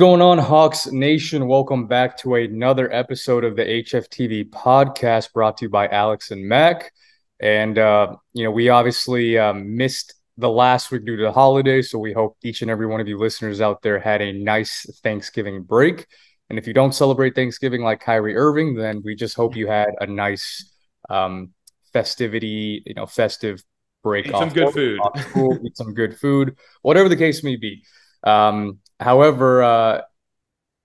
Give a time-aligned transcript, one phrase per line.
[0.00, 1.46] Going on, Hawks Nation?
[1.46, 6.42] Welcome back to another episode of the HFTV podcast brought to you by Alex and
[6.48, 6.90] Mac.
[7.38, 11.90] And, uh, you know, we obviously um, missed the last week due to the holidays.
[11.90, 14.86] So we hope each and every one of you listeners out there had a nice
[15.02, 16.06] Thanksgiving break.
[16.48, 19.90] And if you don't celebrate Thanksgiving like Kyrie Irving, then we just hope you had
[20.00, 20.72] a nice
[21.10, 21.50] um,
[21.92, 23.62] festivity, you know, festive
[24.02, 24.28] break.
[24.28, 24.98] Eat some good food.
[25.18, 27.82] School, eat some good food, whatever the case may be.
[28.24, 30.02] Um, however, uh,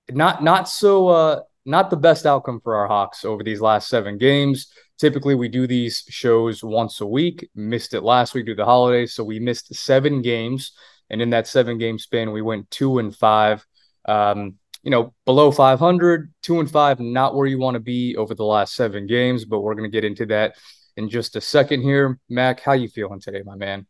[0.09, 4.17] not not so uh, not the best outcome for our Hawks over these last seven
[4.17, 4.71] games.
[4.97, 7.49] Typically, we do these shows once a week.
[7.55, 10.71] Missed it last week due to the holidays, so we missed seven games.
[11.09, 13.65] And in that seven game span, we went two and five.
[14.07, 18.35] Um, you know, below 500, two and five, not where you want to be over
[18.35, 19.43] the last seven games.
[19.43, 20.55] But we're going to get into that
[20.95, 22.19] in just a second here.
[22.29, 23.87] Mac, how you feeling today, my man?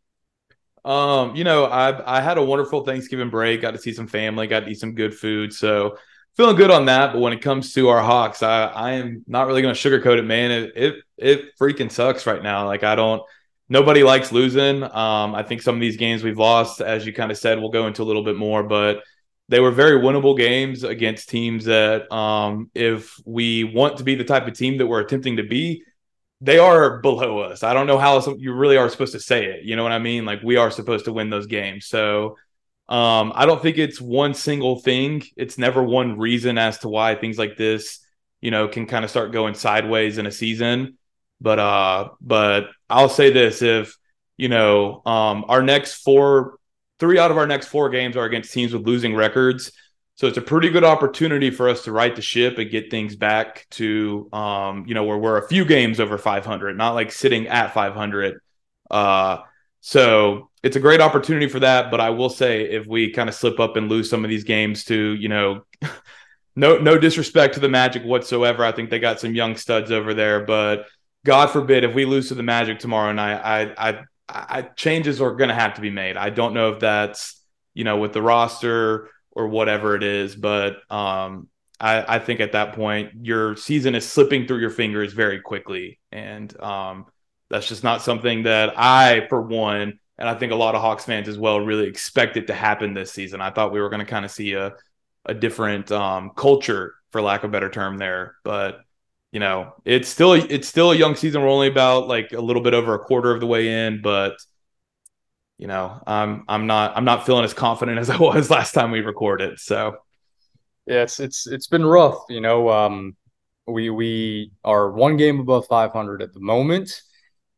[0.86, 3.60] Um, you know, I I had a wonderful Thanksgiving break.
[3.60, 4.46] Got to see some family.
[4.46, 5.52] Got to eat some good food.
[5.52, 5.98] So
[6.36, 7.12] feeling good on that.
[7.12, 10.18] But when it comes to our Hawks, I I am not really going to sugarcoat
[10.18, 10.50] it, man.
[10.50, 12.66] It, it it freaking sucks right now.
[12.66, 13.22] Like I don't.
[13.68, 14.84] Nobody likes losing.
[14.84, 17.70] Um, I think some of these games we've lost, as you kind of said, we'll
[17.70, 19.02] go into a little bit more, but
[19.48, 24.22] they were very winnable games against teams that, um, if we want to be the
[24.22, 25.82] type of team that we're attempting to be,
[26.40, 27.62] they are below us.
[27.62, 29.64] I don't know how else you really are supposed to say it.
[29.64, 30.24] You know what I mean?
[30.24, 31.86] Like we are supposed to win those games.
[31.86, 32.36] So
[32.88, 35.22] um, I don't think it's one single thing.
[35.36, 38.00] It's never one reason as to why things like this,
[38.40, 40.98] you know, can kind of start going sideways in a season.
[41.40, 43.96] But uh, but I'll say this: if
[44.36, 46.58] you know, um, our next four,
[46.98, 49.72] three out of our next four games are against teams with losing records
[50.16, 53.14] so it's a pretty good opportunity for us to right the ship and get things
[53.14, 57.48] back to, um, you know, where we're a few games over 500, not like sitting
[57.48, 58.40] at 500.
[58.90, 59.38] Uh,
[59.82, 61.90] so it's a great opportunity for that.
[61.90, 64.44] But I will say, if we kind of slip up and lose some of these
[64.44, 65.66] games to, you know,
[66.56, 68.64] no no disrespect to the Magic whatsoever.
[68.64, 70.86] I think they got some young studs over there, but
[71.26, 75.34] God forbid if we lose to the Magic tomorrow night, I I, I changes are
[75.34, 76.16] going to have to be made.
[76.16, 77.38] I don't know if that's
[77.74, 80.34] you know with the roster or whatever it is.
[80.34, 81.48] But um,
[81.78, 86.00] I, I, think at that point, your season is slipping through your fingers very quickly.
[86.10, 87.04] And um,
[87.50, 91.04] that's just not something that I, for one, and I think a lot of Hawks
[91.04, 93.42] fans as well, really expect it to happen this season.
[93.42, 94.74] I thought we were going to kind of see a,
[95.26, 98.36] a different um, culture, for lack of a better term, there.
[98.42, 98.80] But
[99.32, 101.42] you know, it's still it's still a young season.
[101.42, 104.38] We're only about like a little bit over a quarter of the way in, but
[105.58, 108.90] you know, I'm I'm not I'm not feeling as confident as I was last time
[108.90, 109.58] we recorded.
[109.58, 109.96] So
[110.86, 112.18] yeah, it's it's been rough.
[112.28, 113.16] You know, um,
[113.66, 117.02] we we are one game above 500 at the moment,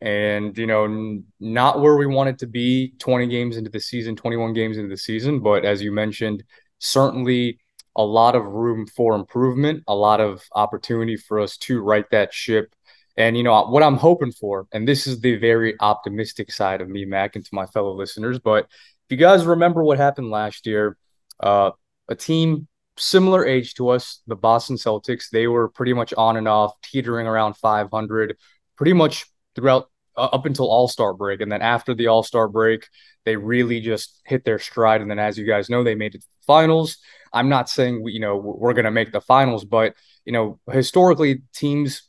[0.01, 4.17] and you know, n- not where we wanted to be 20 games into the season,
[4.17, 5.41] 21 games into the season.
[5.41, 6.45] But as you mentioned,
[6.79, 7.59] certainly
[7.97, 12.33] a lot of room for improvement, a lot of opportunity for us to right that
[12.33, 12.73] ship
[13.19, 16.89] and you know what I'm hoping for, and this is the very optimistic side of
[16.89, 18.39] me, Mac, and to my fellow listeners.
[18.39, 20.97] But if you guys remember what happened last year,
[21.41, 21.73] uh,
[22.09, 26.47] a team similar age to us, the Boston Celtics, they were pretty much on and
[26.47, 28.37] off, teetering around 500,
[28.77, 29.27] pretty much
[29.57, 32.87] throughout uh, up until All Star break, and then after the All Star break,
[33.25, 35.01] they really just hit their stride.
[35.01, 36.99] And then, as you guys know, they made it to the finals.
[37.33, 40.61] I'm not saying we, you know, we're going to make the finals, but you know,
[40.71, 42.08] historically, teams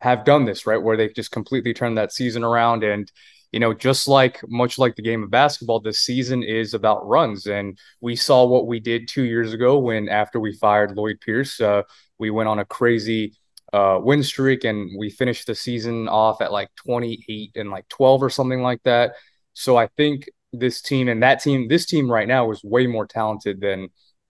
[0.00, 0.82] have done this, right?
[0.82, 2.84] Where they've just completely turned that season around.
[2.84, 3.10] And,
[3.52, 7.46] you know, just like much like the game of basketball, this season is about runs.
[7.46, 11.60] And we saw what we did two years ago when, after we fired Lloyd Pierce,
[11.60, 11.82] uh,
[12.18, 13.34] we went on a crazy
[13.72, 18.22] uh, win streak and we finished the season off at like 28 and like 12
[18.22, 19.12] or something like that.
[19.52, 23.06] So I think this team and that team, this team right now is way more
[23.06, 23.88] talented than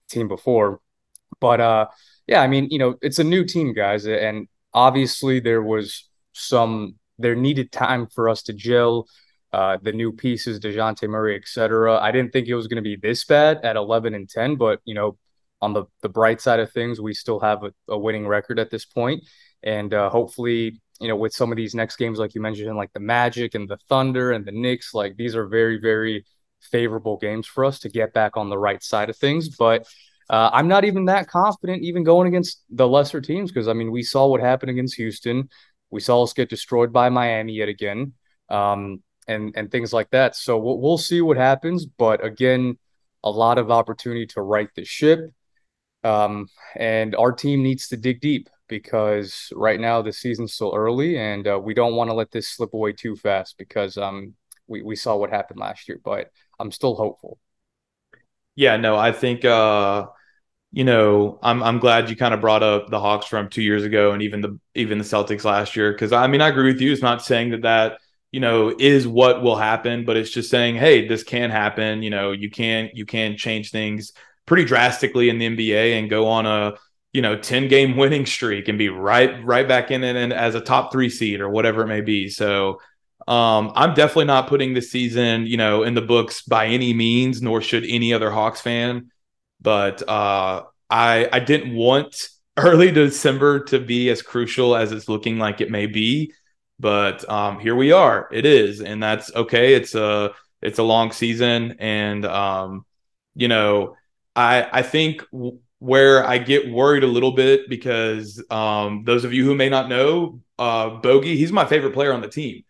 [0.09, 0.79] team before.
[1.39, 1.87] But uh,
[2.27, 6.95] yeah, I mean, you know, it's a new team, guys, and obviously there was some
[7.17, 9.07] there needed time for us to gel
[9.53, 11.99] uh, the new pieces, Dejounte Murray, etc.
[11.99, 14.79] I didn't think it was going to be this bad at 11 and 10, but
[14.85, 15.17] you know,
[15.61, 18.71] on the the bright side of things, we still have a, a winning record at
[18.71, 19.23] this point,
[19.61, 22.93] and uh, hopefully, you know, with some of these next games, like you mentioned, like
[22.93, 26.25] the Magic and the Thunder and the Knicks, like these are very very
[26.61, 29.49] favorable games for us to get back on the right side of things.
[29.49, 29.85] But
[30.31, 33.91] uh, I'm not even that confident, even going against the lesser teams, because I mean,
[33.91, 35.49] we saw what happened against Houston.
[35.89, 38.13] We saw us get destroyed by Miami yet again,
[38.47, 40.37] um, and and things like that.
[40.37, 41.85] So we'll, we'll see what happens.
[41.85, 42.77] But again,
[43.25, 45.19] a lot of opportunity to right the ship,
[46.05, 46.47] um,
[46.77, 51.45] and our team needs to dig deep because right now the season's still early, and
[51.45, 54.33] uh, we don't want to let this slip away too fast because um,
[54.65, 55.99] we we saw what happened last year.
[56.01, 57.37] But I'm still hopeful.
[58.55, 60.07] Yeah, no, I think uh
[60.71, 63.83] you know, I'm I'm glad you kind of brought up the Hawks from two years
[63.83, 66.81] ago and even the even the Celtics last year because I mean I agree with
[66.81, 66.91] you.
[66.91, 67.99] It's not saying that that
[68.31, 72.03] you know is what will happen, but it's just saying hey, this can happen.
[72.03, 74.13] You know, you can you can change things
[74.45, 76.75] pretty drastically in the NBA and go on a
[77.11, 80.55] you know 10 game winning streak and be right right back in it and as
[80.55, 82.29] a top three seed or whatever it may be.
[82.29, 82.79] So
[83.27, 87.41] um, I'm definitely not putting this season, you know, in the books by any means,
[87.41, 89.10] nor should any other Hawks fan.
[89.61, 92.15] But uh, I I didn't want
[92.57, 96.33] early December to be as crucial as it's looking like it may be.
[96.79, 98.27] But um, here we are.
[98.31, 99.73] It is, and that's okay.
[99.75, 100.31] It's a
[100.61, 102.85] it's a long season, and um,
[103.35, 103.95] you know,
[104.35, 109.33] I I think w- where I get worried a little bit because um, those of
[109.33, 112.63] you who may not know, uh, Bogey, he's my favorite player on the team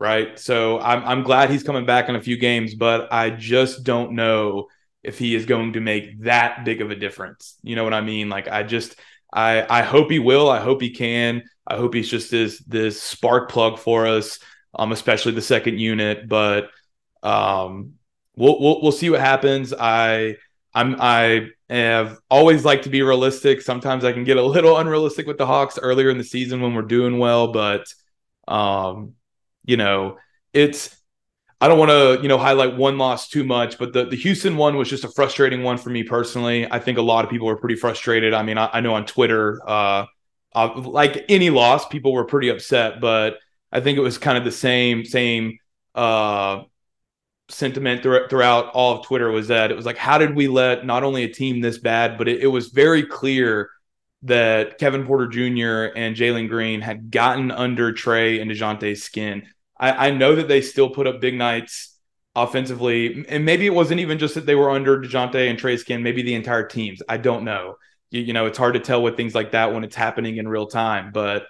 [0.00, 0.38] right?
[0.38, 4.12] So I'm I'm glad he's coming back in a few games, but I just don't
[4.12, 4.68] know
[5.02, 7.56] if he is going to make that big of a difference.
[7.62, 8.28] You know what I mean?
[8.28, 8.96] Like I just
[9.32, 10.50] I I hope he will.
[10.50, 11.42] I hope he can.
[11.66, 14.38] I hope he's just this this spark plug for us,
[14.74, 16.28] um, especially the second unit.
[16.28, 16.70] But
[17.22, 17.94] um,
[18.36, 19.74] we'll we'll we'll see what happens.
[19.78, 20.36] I
[20.74, 23.60] I'm I have always liked to be realistic.
[23.60, 26.74] Sometimes I can get a little unrealistic with the Hawks earlier in the season when
[26.74, 27.86] we're doing well, but
[28.46, 29.14] um,
[29.64, 30.16] you know,
[30.52, 30.96] it's
[31.60, 34.56] I don't want to, you know, highlight one loss too much, but the, the Houston
[34.56, 36.70] one was just a frustrating one for me personally.
[36.70, 38.32] I think a lot of people were pretty frustrated.
[38.32, 40.06] I mean, I, I know on Twitter, uh,
[40.54, 43.38] uh, like any loss, people were pretty upset, but
[43.72, 45.58] I think it was kind of the same same
[45.96, 46.62] uh,
[47.48, 50.86] sentiment th- throughout all of Twitter was that it was like, how did we let
[50.86, 53.70] not only a team this bad, but it, it was very clear
[54.22, 55.96] that Kevin Porter Jr.
[55.96, 59.46] and Jalen Green had gotten under Trey and Dejounte's skin
[59.78, 61.96] I, I know that they still put up big nights
[62.34, 66.02] offensively, and maybe it wasn't even just that they were under Dejounte and Trey Skin,
[66.02, 67.02] maybe the entire teams.
[67.08, 67.76] I don't know.
[68.10, 70.48] You, you know, it's hard to tell with things like that when it's happening in
[70.48, 71.10] real time.
[71.12, 71.46] But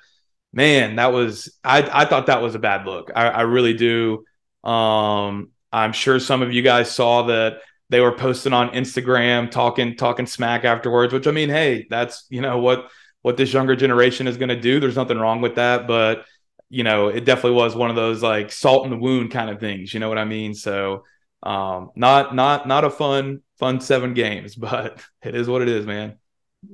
[0.53, 3.11] man, that was I I thought that was a bad look.
[3.15, 4.25] I, I really do.
[4.65, 7.61] Um, I'm sure some of you guys saw that
[7.91, 12.41] they were posting on Instagram talking talking smack afterwards, which I mean, hey, that's you
[12.41, 12.89] know what
[13.23, 14.81] what this younger generation is going to do.
[14.81, 16.25] There's nothing wrong with that, but
[16.71, 19.61] you know, it definitely was one of those like salt in the wound kind of
[19.61, 19.93] things.
[19.93, 20.55] You know what I mean?
[20.55, 21.05] So,
[21.43, 25.87] um, not not not a fun fun seven games, but it is what it is,
[25.87, 26.19] man.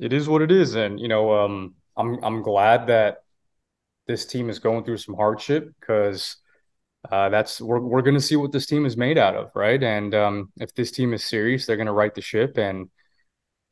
[0.00, 3.18] It is what it is, and you know, um, I'm I'm glad that
[4.06, 6.36] this team is going through some hardship because
[7.10, 9.82] uh, that's we're we're going to see what this team is made out of, right?
[9.82, 12.88] And um, if this team is serious, they're going to right the ship and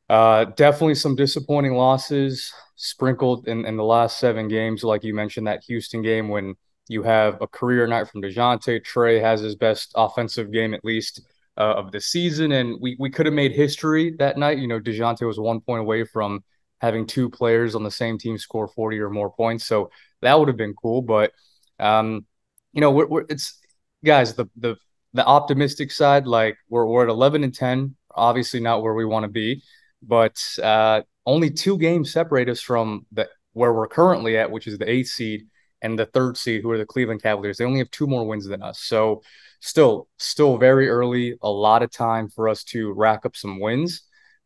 [0.09, 4.83] uh, definitely some disappointing losses sprinkled in, in the last seven games.
[4.83, 6.55] Like you mentioned, that Houston game when
[6.89, 8.83] you have a career night from DeJounte.
[8.83, 11.21] Trey has his best offensive game, at least,
[11.57, 12.51] uh, of the season.
[12.51, 14.57] And we, we could have made history that night.
[14.57, 16.43] You know, DeJounte was one point away from
[16.81, 19.65] having two players on the same team score 40 or more points.
[19.65, 19.89] So
[20.21, 21.01] that would have been cool.
[21.01, 21.31] But,
[21.79, 22.25] um,
[22.73, 23.59] you know, we're, we're, it's
[24.03, 24.75] guys, the, the,
[25.13, 29.23] the optimistic side, like we're, we're at 11 and 10, obviously not where we want
[29.23, 29.63] to be
[30.07, 34.77] but uh, only two games separate us from the where we're currently at, which is
[34.77, 35.47] the eighth seed,
[35.81, 37.57] and the third seed, who are the Cleveland Cavaliers.
[37.57, 38.79] They only have two more wins than us.
[38.79, 39.21] So
[39.59, 41.37] still, still very early.
[41.41, 44.01] A lot of time for us to rack up some wins.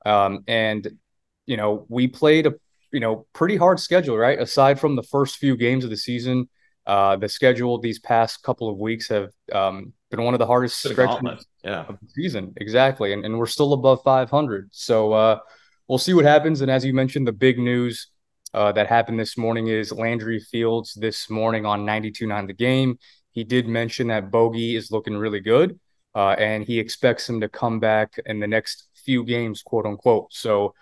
[0.06, 0.88] Um, and
[1.46, 2.54] you know, we played a
[2.92, 4.40] you know pretty hard schedule, right?
[4.40, 6.50] Aside from the first few games of the season,
[6.86, 10.80] uh, the schedule these past couple of weeks have um, been one of the hardest
[10.80, 11.86] stretches yeah.
[11.86, 12.54] of the season.
[12.58, 13.12] Exactly.
[13.12, 14.70] And, and we're still above 500.
[14.72, 15.40] So uh,
[15.88, 16.62] we'll see what happens.
[16.62, 18.08] And as you mentioned, the big news
[18.54, 22.98] uh, that happened this morning is Landry Fields this morning on 92.9 The Game.
[23.32, 25.80] He did mention that Bogey is looking really good,
[26.16, 30.34] uh, and he expects him to come back in the next few games, quote unquote.
[30.34, 30.74] So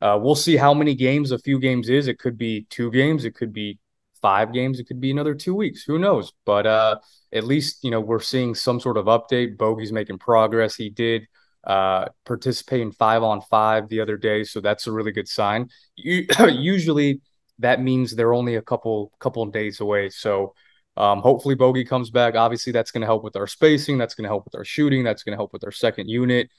[0.00, 2.08] uh, we'll see how many games a few games is.
[2.08, 3.78] It could be two games, it could be
[4.20, 5.84] five games, it could be another two weeks.
[5.84, 6.32] Who knows?
[6.44, 6.98] But uh,
[7.32, 9.56] at least you know we're seeing some sort of update.
[9.56, 10.74] Bogey's making progress.
[10.74, 11.26] He did
[11.64, 15.68] uh, participate in five on five the other day, so that's a really good sign.
[15.96, 17.20] usually,
[17.58, 20.10] that means they're only a couple couple of days away.
[20.10, 20.54] So.
[20.94, 22.34] Um, hopefully Bogey comes back.
[22.34, 23.96] Obviously, that's going to help with our spacing.
[23.96, 25.02] That's going to help with our shooting.
[25.02, 26.50] That's going to help with our second unit.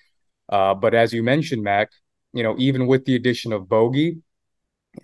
[0.50, 1.92] Uh, but as you mentioned, Mac,
[2.34, 4.24] you know, even with the addition of Bogey,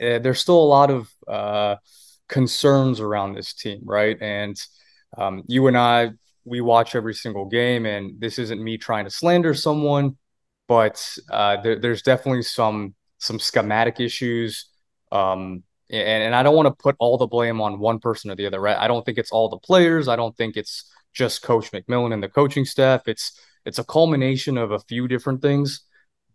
[0.01, 1.75] uh, there's still a lot of uh,
[2.27, 4.17] concerns around this team, right?
[4.21, 4.59] And
[5.17, 6.11] um, you and I,
[6.45, 10.17] we watch every single game, and this isn't me trying to slander someone,
[10.67, 14.67] but uh, there, there's definitely some some schematic issues.
[15.11, 18.35] Um, and, and I don't want to put all the blame on one person or
[18.35, 18.77] the other, right?
[18.77, 20.07] I don't think it's all the players.
[20.07, 23.07] I don't think it's just Coach McMillan and the coaching staff.
[23.07, 25.81] It's it's a culmination of a few different things.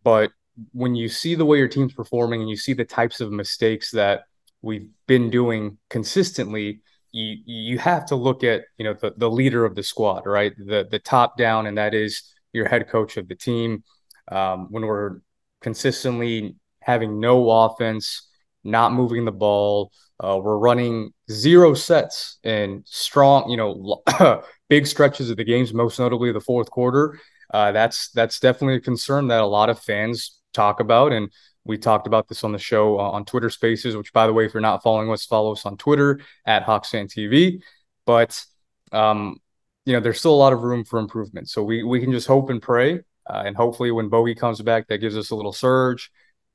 [0.03, 0.31] But
[0.73, 3.91] when you see the way your team's performing and you see the types of mistakes
[3.93, 4.25] that
[4.63, 6.83] we've been doing consistently,
[7.15, 10.53] you you have to look at you know the, the leader of the squad, right?
[10.59, 13.85] The the top down, and that is your head coach of the team.
[14.31, 15.21] Um, when we're
[15.63, 18.29] consistently having no offense,
[18.65, 24.03] not moving the ball, uh, we're running zero sets and strong, you know,
[24.69, 27.19] big stretches of the games, most notably the fourth quarter.
[27.53, 31.31] Uh, that's that's definitely a concern that a lot of fans talk about, and
[31.65, 33.97] we talked about this on the show uh, on Twitter Spaces.
[33.97, 37.13] Which, by the way, if you're not following us, follow us on Twitter at Hawksfan
[37.13, 37.63] TV.
[38.07, 38.45] But
[38.93, 39.39] um,
[39.85, 41.49] you know, there's still a lot of room for improvement.
[41.49, 44.89] So we we can just hope and pray, uh, and hopefully, when Bogey comes back,
[44.89, 46.11] that gives us a little surge.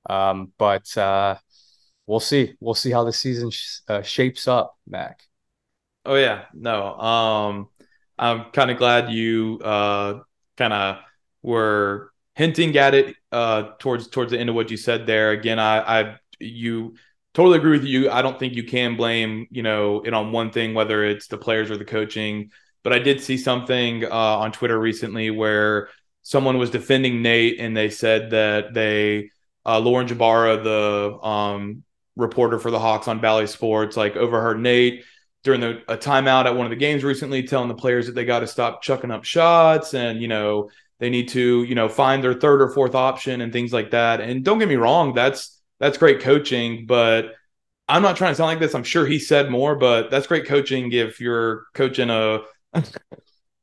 [0.10, 1.36] Um, but uh,
[2.08, 2.56] we'll see.
[2.60, 5.22] We'll see how the season sh- uh, shapes up, Mac.
[6.06, 6.96] Oh yeah, no.
[6.98, 7.70] Um,
[8.18, 10.20] I'm kind of glad you uh,
[10.58, 10.98] kind of
[11.42, 15.32] were hinting at it uh, towards towards the end of what you said there.
[15.32, 16.96] Again, I, I you
[17.34, 18.10] totally agree with you.
[18.10, 21.38] I don't think you can blame you know it on one thing, whether it's the
[21.38, 22.52] players or the coaching.
[22.82, 25.90] But I did see something uh, on Twitter recently where
[26.22, 29.32] someone was defending Nate, and they said that they
[29.66, 31.84] uh, Lauren Jbara, the um,
[32.16, 35.04] reporter for the Hawks on Bally Sports, like overheard Nate
[35.44, 38.24] during the, a timeout at one of the games recently, telling the players that they
[38.24, 40.70] got to stop chucking up shots and you know
[41.00, 44.22] they need to you know find their third or fourth option and things like that.
[44.22, 47.36] And don't get me wrong, that's that's great coaching, but
[47.88, 48.76] I'm not trying to sound like this.
[48.76, 52.42] I'm sure he said more, but that's great coaching if you're coaching a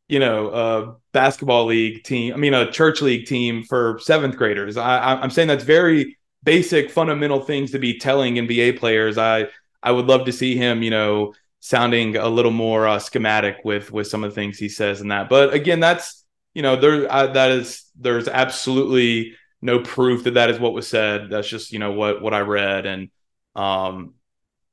[0.08, 2.34] you know a basketball league team.
[2.34, 4.76] I mean a church league team for seventh graders.
[4.76, 9.18] I, I'm saying that's very basic fundamental things to be telling NBA players.
[9.18, 9.48] I
[9.82, 13.92] I would love to see him, you know, sounding a little more uh, schematic with
[13.92, 15.28] with some of the things he says and that.
[15.28, 16.24] But again, that's
[16.56, 20.88] you know there uh, that is there's absolutely no proof that that is what was
[20.88, 21.28] said.
[21.28, 23.10] That's just you know what what I read and
[23.54, 24.14] um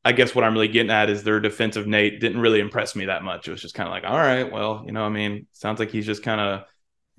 [0.05, 3.05] I guess what I'm really getting at is their defensive Nate didn't really impress me
[3.05, 3.49] that much.
[3.49, 5.91] It was just kind of like, all right, well, you know, I mean, sounds like
[5.91, 6.63] he's just kind of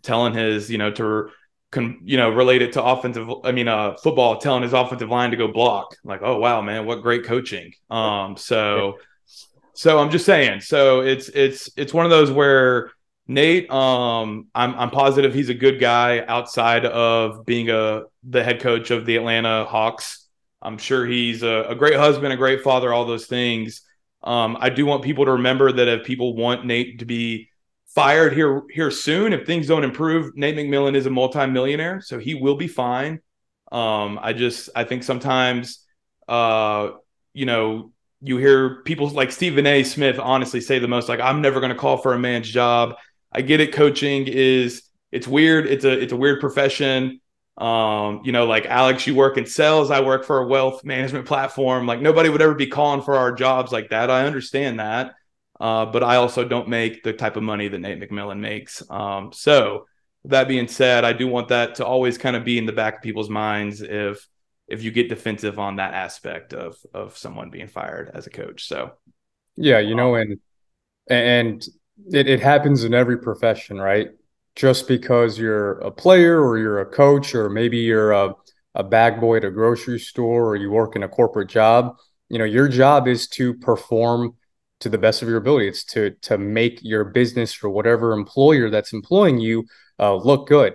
[0.03, 1.31] telling his, you know, to
[1.71, 3.29] con, you know, relate it to offensive.
[3.45, 5.95] I mean, uh, football telling his offensive line to go block.
[6.05, 7.75] Like, oh wow, man, what great coaching.
[7.91, 8.97] Um, so,
[9.75, 10.63] so I'm just saying.
[10.63, 12.93] So it's it's it's one of those where
[13.27, 18.61] Nate, um, I'm I'm positive he's a good guy outside of being a the head
[18.61, 20.27] coach of the Atlanta Hawks.
[20.61, 23.83] I'm sure he's a, a great husband, a great father, all those things.
[24.23, 27.49] Um, I do want people to remember that if people want Nate to be
[27.95, 29.33] fired here here soon.
[29.33, 33.21] If things don't improve, Nate McMillan is a multimillionaire, so he will be fine.
[33.73, 35.85] Um, I just I think sometimes
[36.29, 36.91] uh,
[37.33, 39.83] you know, you hear people like Stephen A.
[39.83, 42.95] Smith honestly say the most like, I'm never gonna call for a man's job.
[43.35, 47.21] I get it, coaching is it's weird, it's a it's a weird profession.
[47.57, 51.27] Um, you know, like Alex, you work in sales, I work for a wealth management
[51.27, 51.87] platform.
[51.87, 54.11] Like nobody would ever be calling for our jobs like that.
[54.11, 55.15] I understand that.
[55.61, 58.83] Uh, but I also don't make the type of money that Nate McMillan makes.
[58.91, 59.87] Um, so
[60.25, 62.97] that being said, I do want that to always kind of be in the back
[62.97, 64.27] of people's minds if
[64.67, 68.67] if you get defensive on that aspect of of someone being fired as a coach.
[68.67, 68.93] So
[69.57, 70.41] yeah, you know, and
[71.09, 71.65] and
[72.13, 74.09] it, it happens in every profession, right?
[74.57, 78.35] Just because you're a player or you're a coach or maybe you're a,
[78.75, 81.97] a bag boy at a grocery store or you work in a corporate job,
[82.29, 84.35] you know, your job is to perform
[84.81, 85.69] to the best of your ability.
[85.69, 89.65] It's to to make your business or whatever employer that's employing you
[89.99, 90.75] uh, look good.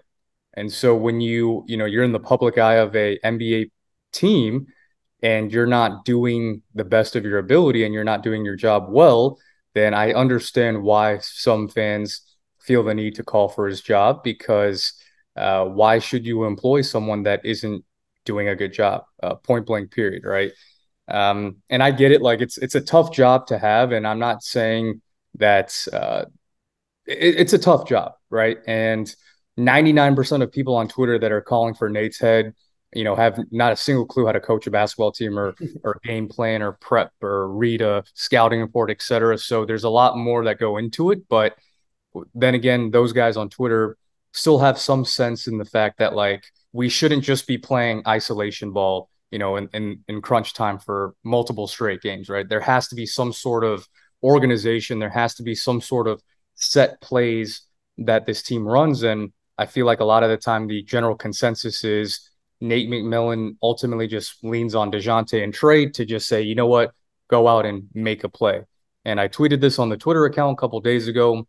[0.55, 3.71] And so when you you know you're in the public eye of a NBA
[4.11, 4.67] team
[5.21, 8.87] and you're not doing the best of your ability and you're not doing your job
[8.89, 9.37] well,
[9.79, 12.21] then I understand why some fans
[12.59, 14.93] feel the need to call for his job because
[15.35, 17.83] uh, why should you employ someone that isn't
[18.25, 19.03] doing a good job?
[19.23, 20.23] Uh, point blank, period.
[20.25, 20.51] Right.
[21.07, 22.21] Um, and I get it.
[22.21, 25.01] Like it's it's a tough job to have, and I'm not saying
[25.35, 26.25] that uh,
[27.07, 28.57] it, it's a tough job, right?
[28.67, 29.13] And
[29.57, 32.53] 99% of people on Twitter that are calling for Nate's head,
[32.93, 35.99] you know, have not a single clue how to coach a basketball team or or
[36.03, 39.37] game plan or prep or read a scouting report, et cetera.
[39.37, 41.27] So there's a lot more that go into it.
[41.29, 41.55] But
[42.33, 43.97] then again, those guys on Twitter
[44.33, 48.71] still have some sense in the fact that like we shouldn't just be playing isolation
[48.71, 52.47] ball you know, in, in, in crunch time for multiple straight games, right?
[52.47, 53.87] There has to be some sort of
[54.23, 54.99] organization.
[54.99, 56.21] There has to be some sort of
[56.55, 57.61] set plays
[57.99, 59.03] that this team runs.
[59.03, 62.29] And I feel like a lot of the time the general consensus is
[62.61, 66.91] Nate McMillan ultimately just leans on DeJounte and Trey to just say, you know what,
[67.29, 68.63] go out and make a play.
[69.05, 71.47] And I tweeted this on the Twitter account a couple days ago.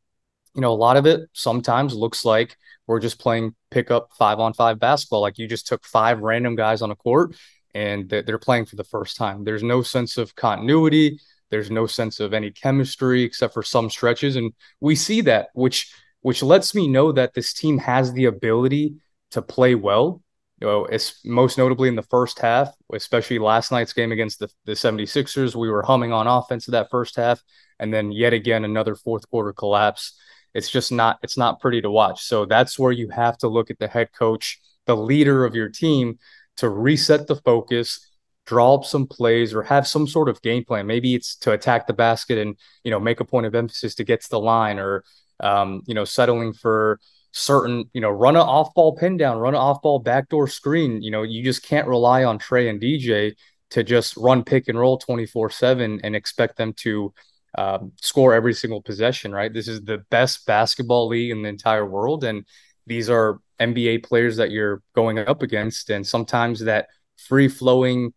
[0.54, 4.52] you know, a lot of it sometimes looks like we're just playing pickup five on
[4.52, 5.20] five basketball.
[5.20, 7.36] Like you just took five random guys on a court
[7.74, 9.44] and they're playing for the first time.
[9.44, 11.20] There's no sense of continuity.
[11.50, 14.36] There's no sense of any chemistry except for some stretches.
[14.36, 18.96] And we see that, which which lets me know that this team has the ability
[19.30, 20.22] to play well.
[20.60, 24.48] You know, it's most notably in the first half, especially last night's game against the,
[24.66, 25.54] the 76ers.
[25.54, 27.42] We were humming on offense in that first half.
[27.78, 30.14] And then yet again, another fourth quarter collapse
[30.54, 32.22] it's just not it's not pretty to watch.
[32.22, 35.68] So that's where you have to look at the head coach, the leader of your
[35.68, 36.18] team,
[36.56, 38.06] to reset the focus,
[38.46, 40.86] draw up some plays, or have some sort of game plan.
[40.86, 44.04] Maybe it's to attack the basket and you know make a point of emphasis to
[44.04, 45.04] get to the line, or
[45.40, 46.98] um, you know settling for
[47.32, 51.02] certain you know run an off ball pin down, run an off ball backdoor screen.
[51.02, 53.34] You know you just can't rely on Trey and DJ
[53.70, 57.14] to just run pick and roll 24 7 and expect them to
[57.56, 59.52] um, score every single possession, right?
[59.52, 62.24] This is the best basketball league in the entire world.
[62.24, 62.44] And
[62.86, 65.90] these are NBA players that you're going up against.
[65.90, 68.12] And sometimes that free flowing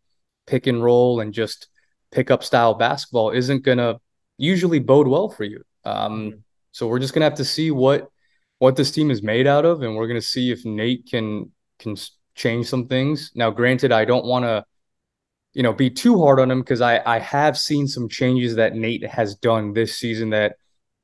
[0.45, 1.67] pick and roll and just
[2.11, 3.99] pick up style basketball isn't going to
[4.37, 5.63] usually bode well for you.
[5.83, 6.37] Um, mm-hmm.
[6.71, 8.09] so we're just going to have to see what
[8.59, 11.51] what this team is made out of, and we're going to see if Nate can
[11.79, 11.95] can
[12.35, 13.31] change some things.
[13.35, 14.65] Now, granted, I don't want to
[15.53, 18.75] you know, be too hard on him because I I have seen some changes that
[18.75, 20.57] Nate has done this season that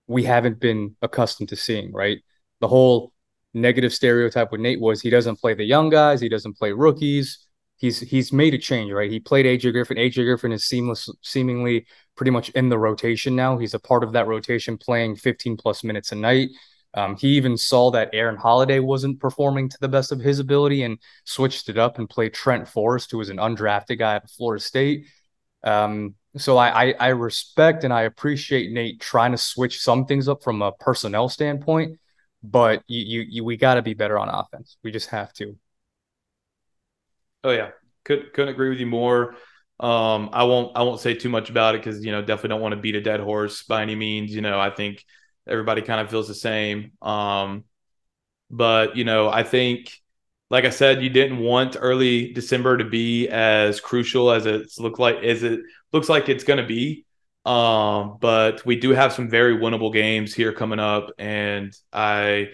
[0.07, 2.17] we haven't been accustomed to seeing, right?
[2.61, 3.13] The whole
[3.53, 7.45] negative stereotype with Nate was he doesn't play the young guys, he doesn't play rookies.
[7.77, 9.09] He's he's made a change, right?
[9.09, 9.97] He played AJ Griffin.
[9.97, 11.85] AJ Griffin is seamless, seemingly
[12.17, 13.57] pretty much in the rotation now.
[13.57, 16.49] He's a part of that rotation, playing 15 plus minutes a night.
[16.93, 20.83] Um, he even saw that Aaron Holiday wasn't performing to the best of his ability
[20.83, 24.63] and switched it up and played Trent Forrest, who was an undrafted guy at Florida
[24.63, 25.05] State.
[25.63, 30.27] Um, so I, I, I respect and I appreciate Nate trying to switch some things
[30.27, 31.99] up from a personnel standpoint,
[32.43, 34.77] but you, you, you we got to be better on offense.
[34.83, 35.55] We just have to.
[37.43, 37.69] Oh yeah,
[38.03, 39.35] could couldn't agree with you more.
[39.79, 42.61] Um, I won't I won't say too much about it because you know definitely don't
[42.61, 44.33] want to beat a dead horse by any means.
[44.33, 45.05] You know I think
[45.49, 46.91] Everybody kind of feels the same.
[47.01, 47.65] Um,
[48.49, 49.91] but you know, I think,
[50.49, 54.99] like I said, you didn't want early December to be as crucial as it's look
[54.99, 55.61] like as it
[55.93, 57.05] looks like it's going to be.
[57.45, 62.49] Um, but we do have some very winnable games here coming up, and I,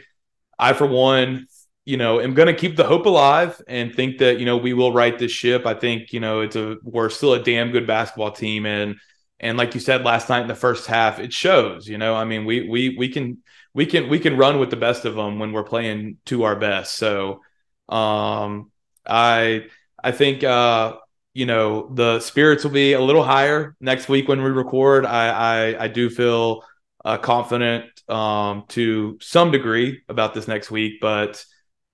[0.59, 1.47] I for one,
[1.85, 4.73] you know, am going to keep the hope alive and think that you know we
[4.73, 5.65] will right this ship.
[5.65, 8.95] I think you know it's a we're still a damn good basketball team, and
[9.39, 11.87] and like you said last night in the first half, it shows.
[11.87, 13.39] You know, I mean, we we we can
[13.73, 16.55] we can we can run with the best of them when we're playing to our
[16.55, 16.95] best.
[16.95, 17.41] So,
[17.89, 18.71] um,
[19.05, 19.65] I
[20.01, 20.97] I think uh,
[21.33, 25.05] you know the spirits will be a little higher next week when we record.
[25.05, 26.63] I I, I do feel
[27.03, 31.45] uh, confident um, to some degree about this next week, but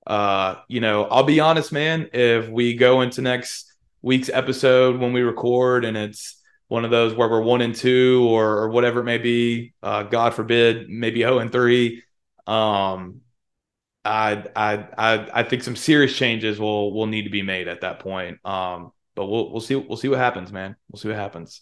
[0.06, 2.10] uh, you know, I'll be honest, man.
[2.14, 6.41] If we go into next week's episode when we record and it's
[6.72, 9.74] one of those where we're one and two or, or whatever it may be.
[9.84, 12.02] Uh, God forbid, maybe zero and three.
[12.48, 13.20] Um,
[14.06, 17.82] I, I I I think some serious changes will will need to be made at
[17.82, 18.40] that point.
[18.46, 20.78] Um, but we'll we'll see we'll see what happens, man.
[20.90, 21.62] We'll see what happens.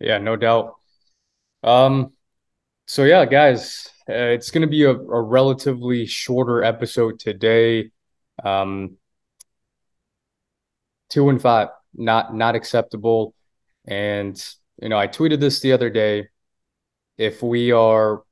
[0.00, 0.74] Yeah, no doubt.
[1.62, 2.12] Um,
[2.86, 7.92] so yeah, guys, uh, it's going to be a, a relatively shorter episode today.
[8.44, 8.96] Um,
[11.10, 13.34] two and five, not not acceptable.
[13.86, 14.42] And
[14.80, 16.28] you know, I tweeted this the other day.
[17.18, 18.22] If we are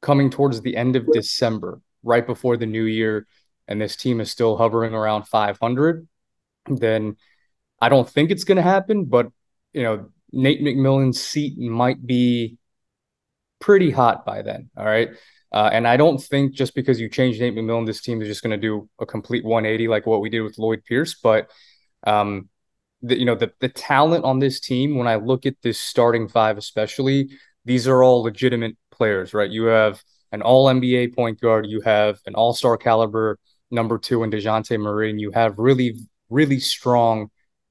[0.00, 3.26] coming towards the end of December, right before the new year,
[3.66, 6.08] and this team is still hovering around 500,
[6.66, 7.16] then
[7.80, 9.04] I don't think it's going to happen.
[9.04, 9.28] But
[9.74, 12.56] you know, Nate McMillan's seat might be
[13.60, 14.70] pretty hot by then.
[14.76, 15.10] All right.
[15.50, 18.42] Uh, and I don't think just because you change Nate McMillan, this team is just
[18.42, 21.14] going to do a complete 180 like what we did with Lloyd Pierce.
[21.14, 21.50] But
[22.06, 22.48] um,
[23.02, 24.96] the, you know the the talent on this team.
[24.96, 27.30] When I look at this starting five, especially,
[27.64, 29.50] these are all legitimate players, right?
[29.50, 33.38] You have an All NBA point guard, you have an All Star caliber
[33.70, 35.94] number two in Dejounte Murray, and you have really
[36.30, 37.30] really strong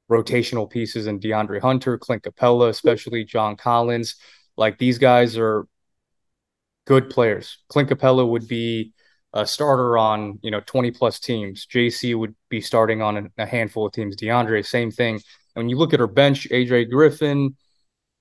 [0.09, 4.15] rotational pieces in DeAndre Hunter, Clint Capela, especially John Collins.
[4.55, 5.67] Like these guys are
[6.85, 7.59] good players.
[7.67, 8.93] Clint Capela would be
[9.38, 11.67] a starter on you know 20 plus teams.
[11.67, 14.15] JC would be starting on a, handful of teams.
[14.15, 15.15] DeAndre, same thing.
[15.15, 17.56] And when you look at her bench, AJ Griffin,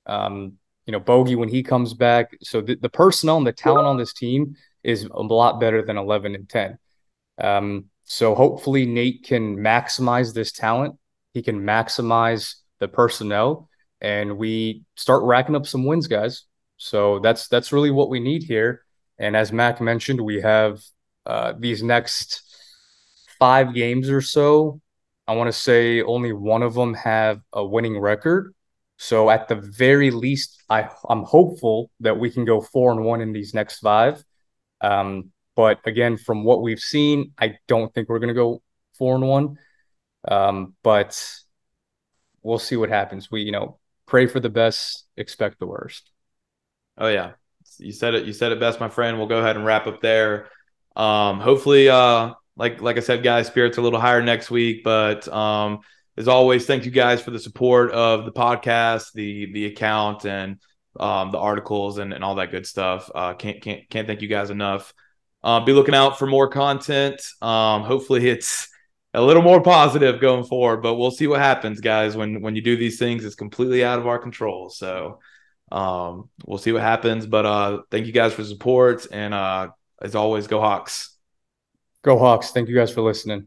[0.04, 0.52] um,
[0.84, 2.36] you know Bogey when he comes back.
[2.42, 5.96] So the, the personnel and the talent on this team is a lot better than
[5.96, 6.78] 11 and 10.
[7.38, 10.96] Um, so hopefully Nate can maximize this talent.
[11.32, 13.70] He can maximize the personnel,
[14.02, 16.44] and we start racking up some wins, guys.
[16.76, 18.82] So that's that's really what we need here.
[19.18, 20.78] And as Mac mentioned, we have
[21.26, 22.42] uh, these next
[23.38, 24.80] five games or so.
[25.26, 28.54] I want to say only one of them have a winning record.
[28.98, 33.20] So at the very least, I I'm hopeful that we can go four and one
[33.20, 34.24] in these next five.
[34.80, 38.62] Um, but again, from what we've seen, I don't think we're going to go
[38.98, 39.58] four and one.
[40.28, 41.20] Um, but
[42.42, 43.30] we'll see what happens.
[43.30, 46.10] We, you know, pray for the best, expect the worst.
[46.96, 47.32] Oh yeah,
[47.78, 48.24] you said it.
[48.24, 49.18] You said it best, my friend.
[49.18, 50.48] We'll go ahead and wrap up there.
[50.96, 54.82] Um, hopefully, uh, like like I said, guys, spirits a little higher next week.
[54.82, 55.80] But um,
[56.16, 60.58] as always, thank you guys for the support of the podcast, the the account, and
[60.98, 63.10] um, the articles and, and all that good stuff.
[63.14, 64.94] Uh, can't can't can't thank you guys enough.
[65.44, 67.20] Uh, be looking out for more content.
[67.42, 68.68] Um, hopefully, it's
[69.14, 72.16] a little more positive going forward, but we'll see what happens, guys.
[72.16, 74.70] When when you do these things, it's completely out of our control.
[74.70, 75.20] So
[75.70, 77.26] um, we'll see what happens.
[77.26, 79.68] But uh, thank you guys for support, and uh,
[80.00, 81.16] as always, go Hawks.
[82.02, 82.50] Go Hawks.
[82.50, 83.46] Thank you guys for listening.